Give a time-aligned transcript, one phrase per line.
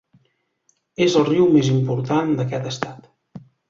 [1.07, 3.11] És el riu més important d'aquest estat.